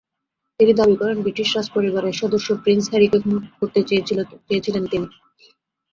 তিনি 0.59 0.71
দাবি 0.73 0.95
করেন, 0.97 1.17
ব্রিটিশ 1.21 1.49
রাজপরিবারের 1.51 2.19
সদস্য 2.21 2.47
প্রিন্স 2.63 2.85
হ্যারিকে 2.89 3.17
খুন 3.23 3.37
করতে 3.59 3.79
চেয়েছিলেন 3.89 4.83
তিনি। 4.91 5.07